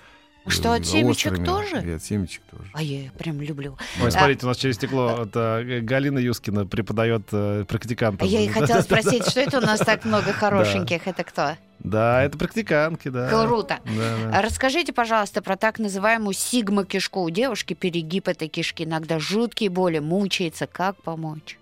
[0.45, 1.45] А что, э, от семечек острыми.
[1.45, 1.83] тоже?
[1.87, 2.69] И от семечек тоже.
[2.73, 3.77] А я прям люблю.
[4.03, 8.27] Ой, смотрите, у нас через стекло это э, Галина Юскина преподает э, практикантам.
[8.27, 11.07] А я и хотела спросить, что это у нас так много хорошеньких?
[11.07, 11.57] Это кто?
[11.79, 13.29] Да, это практикантки, да.
[13.29, 13.81] Круто.
[13.85, 14.39] Да, да.
[14.39, 17.23] А Расскажите, пожалуйста, про так называемую сигма-кишку.
[17.23, 20.67] У девушки перегиб этой кишки, иногда жуткие боли, мучается.
[20.67, 21.59] Как помочь?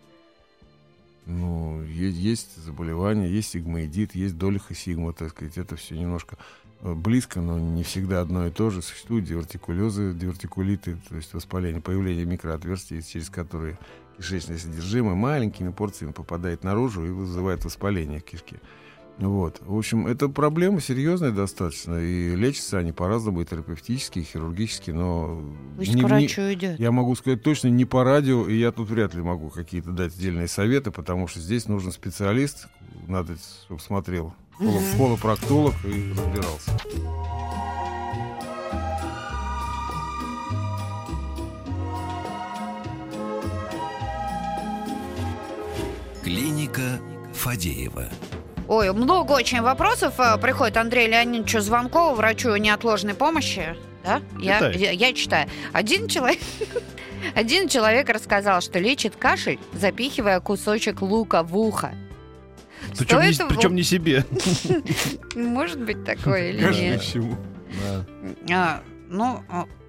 [1.31, 6.37] Ну, е- есть заболевания, есть сигмоидит, есть долиха сигма, так сказать, это все немножко
[6.81, 8.83] э, близко, но не всегда одно и то же.
[8.83, 13.79] Существуют дивертикулезы, дивертикулиты, то есть воспаление, появление микроотверстий, через которые
[14.19, 18.57] кишечное содержимое маленькими порциями попадает наружу и вызывает воспаление кишки.
[19.19, 19.61] Вот.
[19.61, 25.43] В общем, это проблема серьезная достаточно, и лечатся они по-разному, и терапевтически, и хирургически, но...
[25.77, 26.81] Вы не, к врачу не, идет.
[26.81, 30.15] Я могу сказать точно не по радио, и я тут вряд ли могу какие-то дать
[30.15, 32.69] отдельные советы, потому что здесь нужен специалист,
[33.09, 34.35] надо, чтобы смотрел,
[34.97, 36.71] холопроктолог и разбирался.
[46.23, 47.01] Клиника
[47.35, 48.09] Фадеева.
[48.71, 53.75] Ой, много очень вопросов э, приходит Андрею Леонидовичу Звонкову, врачу неотложной помощи.
[54.05, 54.23] Да?
[54.39, 54.77] Я, Читай.
[54.77, 55.49] я, я читаю.
[55.73, 56.39] Один человек,
[57.35, 61.97] один человек рассказал, что лечит кашель, запихивая кусочек лука в ухо.
[62.97, 64.25] Причем, не, причем в- не себе.
[65.35, 67.03] Может быть такое или Каждый нет?
[67.03, 67.37] всему.
[68.53, 69.43] А, ну,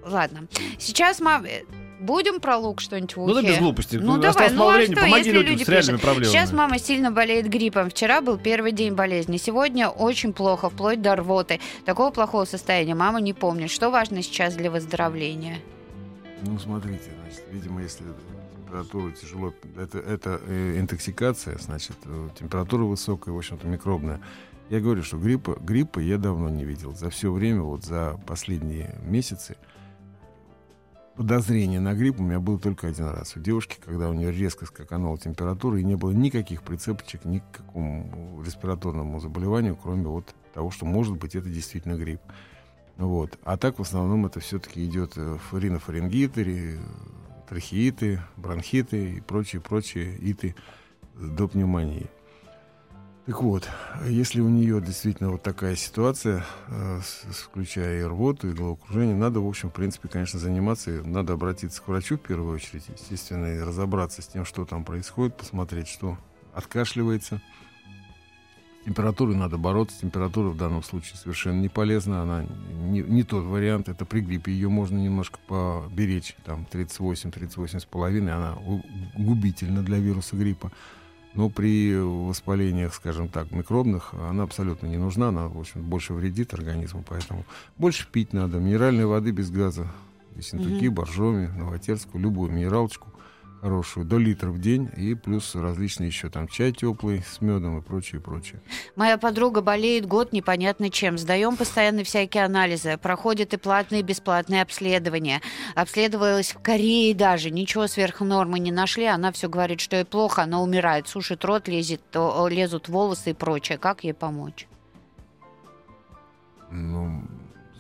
[0.03, 0.47] ладно.
[0.79, 1.65] Сейчас мы
[2.01, 3.47] будем про лук что-нибудь в Ну да ухе?
[3.49, 3.95] без глупости.
[3.95, 4.93] Ну, Осталось давай, ну, мало а времени.
[4.95, 6.01] что, Помоги если людям люди с реальными пишут?
[6.01, 6.31] проблемами.
[6.33, 7.89] Сейчас мама сильно болеет гриппом.
[7.89, 9.37] Вчера был первый день болезни.
[9.37, 11.59] Сегодня очень плохо, вплоть до рвоты.
[11.85, 13.69] Такого плохого состояния мама не помнит.
[13.71, 15.57] Что важно сейчас для выздоровления?
[16.43, 18.03] Ну, смотрите, значит, видимо, если
[18.65, 19.53] температура тяжело...
[19.77, 24.19] Это, это э, интоксикация, значит, э, температура высокая, в общем-то, микробная.
[24.69, 26.95] Я говорю, что гриппа, гриппа я давно не видел.
[26.95, 29.57] За все время, вот за последние месяцы,
[31.15, 33.35] подозрение на грипп у меня было только один раз.
[33.35, 37.51] У девушки, когда у нее резко скаканула температура, и не было никаких прицепочек ни к
[37.51, 42.21] какому респираторному заболеванию, кроме вот того, что, может быть, это действительно грипп.
[42.97, 43.37] Вот.
[43.43, 46.79] А так в основном это все-таки идет э, ринофарингиты, ри-
[47.49, 50.55] трахеиты, бронхиты и прочие-прочие иты
[51.15, 52.09] до пневмонии.
[53.27, 53.69] Так вот,
[54.07, 59.47] если у нее действительно вот такая ситуация, э, включая и рвоту, и головокружение, надо, в
[59.47, 60.91] общем, в принципе, конечно, заниматься.
[60.91, 64.83] и Надо обратиться к врачу в первую очередь, естественно, и разобраться с тем, что там
[64.83, 66.17] происходит, посмотреть, что
[66.55, 67.41] откашливается.
[68.81, 70.01] С температурой надо бороться.
[70.01, 72.23] Температура в данном случае совершенно не полезна.
[72.23, 73.87] Она не, не тот вариант.
[73.87, 74.51] Это при гриппе.
[74.51, 76.35] Ее можно немножко поберечь.
[76.43, 78.29] Там 38-38,5.
[78.29, 78.57] Она
[79.15, 80.71] губительна для вируса гриппа.
[81.33, 85.29] Но при воспалениях, скажем так, микробных, она абсолютно не нужна.
[85.29, 87.03] Она, в общем, больше вредит организму.
[87.07, 87.45] Поэтому
[87.77, 88.57] больше пить надо.
[88.59, 89.87] Минеральной воды без газа.
[90.35, 90.95] Ессентуки, Мгм.
[90.95, 93.07] боржоми, новотерскую, любую минералочку
[93.61, 97.81] хорошую, до литра в день, и плюс различные еще там чай теплый с медом и
[97.81, 98.59] прочее, прочее.
[98.95, 101.17] Моя подруга болеет год непонятно чем.
[101.17, 102.97] Сдаем постоянно всякие анализы.
[102.97, 105.41] Проходит и платные, и бесплатные обследования.
[105.75, 107.51] Обследовалась в Корее даже.
[107.51, 109.05] Ничего сверх нормы не нашли.
[109.05, 111.07] Она все говорит, что ей плохо, она умирает.
[111.07, 113.77] Сушит рот, лезет, то- лезут волосы и прочее.
[113.77, 114.67] Как ей помочь?
[116.71, 117.23] Ну,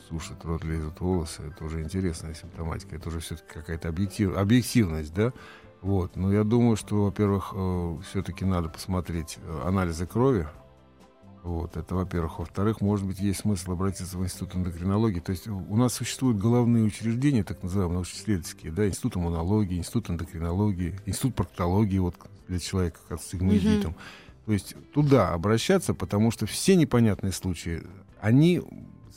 [0.09, 5.31] сушит рот, лезут волосы, это уже интересная симптоматика, это уже все-таки какая-то объектив, объективность, да?
[5.81, 7.53] Вот, но я думаю, что, во-первых,
[8.05, 10.47] все-таки надо посмотреть э, анализы крови,
[11.43, 12.37] вот, это во-первых.
[12.37, 15.19] Во-вторых, может быть, есть смысл обратиться в Институт эндокринологии.
[15.19, 20.99] То есть у нас существуют головные учреждения, так называемые научно-исследовательские, да, Институт иммунологии, Институт эндокринологии,
[21.07, 22.15] Институт проктологии вот,
[22.47, 23.95] для человека как с сигмоидитом.
[24.45, 27.81] То есть туда обращаться, потому что все непонятные случаи,
[28.19, 28.61] они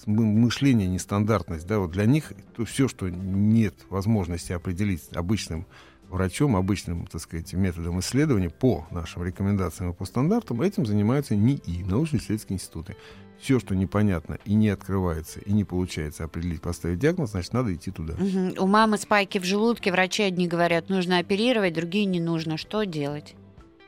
[0.07, 5.66] мышление нестандартность, да, вот для них то все, что нет возможности определить обычным
[6.14, 11.83] врачом, обычным, так сказать, методом исследования по нашим рекомендациям и по стандартам, этим занимаются НИИ,
[11.85, 12.96] научно-исследовательские институты.
[13.40, 17.90] Все, что непонятно и не открывается, и не получается определить, поставить диагноз, значит, надо идти
[17.90, 18.14] туда.
[18.14, 18.55] Мгм.
[18.59, 19.90] У мамы спайки в желудке.
[19.90, 22.57] Врачи одни говорят, нужно оперировать, другие не нужно.
[22.57, 23.35] Что делать?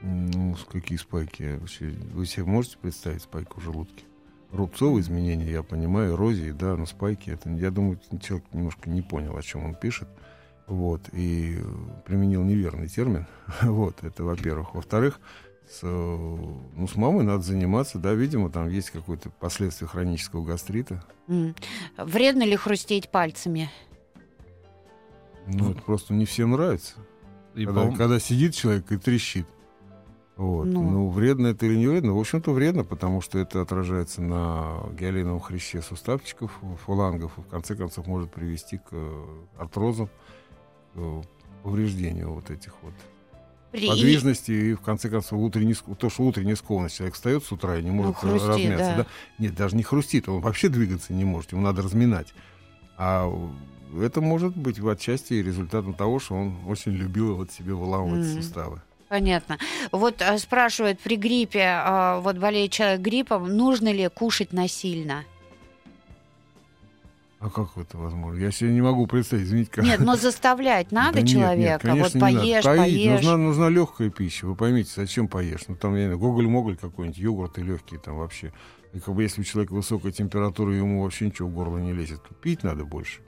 [0.02, 1.60] Ну, какие спайки?
[2.12, 4.04] Вы себе можете представить спайку в желудке?
[4.52, 9.36] Рубцовые изменения, я понимаю, эрозии, да, но спайки, это, я думаю, человек немножко не понял,
[9.36, 10.08] о чем он пишет.
[10.66, 11.62] Вот, и э,
[12.04, 13.26] применил неверный термин.
[13.62, 14.74] вот, это во-первых.
[14.74, 15.20] Во-вторых,
[15.68, 21.04] с, э, ну, с мамой надо заниматься, да, видимо, там есть какое-то последствие хронического гастрита.
[21.28, 21.54] М.
[21.96, 23.70] Вредно ли хрустеть пальцами?
[25.46, 26.94] Ну, это просто не всем нравится.
[27.54, 29.46] И, когда, по-моему, когда сидит человек и трещит.
[30.36, 30.66] Вот.
[30.66, 30.82] Ну.
[30.82, 31.08] Ну.
[31.08, 32.12] вредно это или не вредно?
[32.12, 37.74] В общем-то, вредно, потому что это отражается на гиалиновом хряще суставчиков, фалангов, и в конце
[37.74, 39.24] концов может привести к э,
[39.56, 40.10] артрозам,
[41.62, 42.92] повреждению вот этих вот
[43.72, 46.96] При- подвижности и, в конце концов, утренний, то, что утренняя скованность.
[46.96, 48.86] Человек встает с утра и не может э, Ну, хрустит, размяться.
[48.86, 48.96] да.
[48.98, 49.06] да?
[49.38, 52.32] Нет, даже не хрустит, он вообще двигаться не может, ему надо разминать.
[52.96, 53.30] А
[54.00, 58.42] это может быть в отчасти результатом того, что он очень любил вот себе выламывать Мгм.
[58.42, 58.80] суставы.
[59.08, 59.58] Понятно.
[59.92, 65.24] Вот а, спрашивают, при гриппе, а, вот болеет человек гриппом, нужно ли кушать насильно?
[67.38, 68.38] А как это возможно?
[68.40, 69.84] Я себе не могу представить, извините, как...
[69.84, 71.80] Нет, но заставлять надо Да нет, нет, человека.
[71.82, 72.38] вот конечно, не надо.
[72.40, 73.10] поешь, поешь.
[73.12, 74.46] Нужна, нужна легкая пища.
[74.46, 75.60] Вы поймите, зачем поешь?
[75.68, 78.52] Ну там, я не знаю, гоголь-моголь какой-нибудь, йогурты легкие там вообще.
[78.94, 81.92] И как бы если у человека высокая температура, и ему вообще ничего в горло не
[81.92, 83.20] лезет, пить надо больше.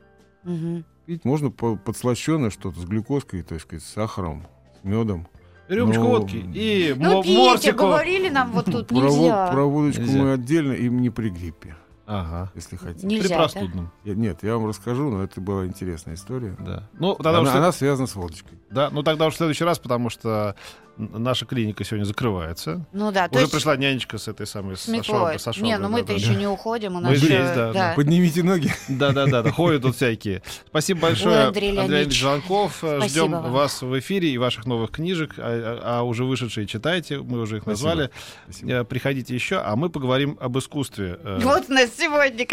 [0.45, 0.85] Мгм.
[1.05, 4.47] Пить можно по- подслащенное что-то с глюкозкой, то есть сказать, с сахаром,
[4.81, 5.29] с медом.
[5.69, 7.79] рюмочку Ну, водки и Ну, пейте, мортику.
[7.79, 9.49] говорили нам вот тут Про, нельзя.
[9.53, 10.19] про водочку Нельзя.
[10.23, 11.77] мы отдельно, и не при гриппе.
[12.11, 12.51] Ага.
[12.55, 13.07] если хотите.
[13.07, 13.35] При Нельзя, да?
[13.37, 13.93] простудном.
[14.05, 16.57] Я- нет, я вам расскажу, но это была интересная история.
[16.59, 16.89] Да.
[16.99, 18.59] Ну, тогда Она, уж, она связана с водочкой.
[18.71, 20.57] да, ну тогда уж в следующий раз, потому что
[20.97, 22.85] наша клиника сегодня закрывается.
[22.93, 25.37] Ну да, то Уже есть пришла нянечка с этой самой с с метлой.
[25.37, 26.35] Ашоба- с Ашоба, Не, ну да, мы-то да, еще да.
[26.41, 27.93] не уходим, у Мы нас здесь, еще- да, да.
[27.95, 28.73] Поднимите ноги.
[28.89, 30.43] Да, да, да, да, ходят тут всякие.
[30.67, 32.19] Спасибо большое, Андрей Леонидович.
[32.21, 33.53] Спасибо Ждем вам.
[33.53, 35.43] вас в эфире и ваших новых книжек, а,
[35.85, 37.89] а- а уже вышедшие читайте, мы уже их Спасибо.
[37.91, 38.11] назвали.
[38.49, 38.73] Спасибо.
[38.73, 41.21] Э, Приходите еще, а мы поговорим об искусстве.
[41.23, 42.47] Э, Вот нас сегодня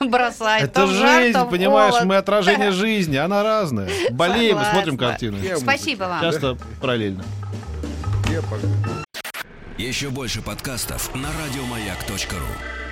[0.00, 0.64] бросает.
[0.64, 2.06] Это то в жар, жизнь, понимаешь, холод.
[2.06, 3.90] мы отражение жизни, она разная.
[4.10, 5.56] Болеем и смотрим картины.
[5.56, 6.20] Спасибо вам.
[6.20, 7.24] Часто параллельно.
[9.76, 12.87] Еще больше подкастов на радиомаяк.ру.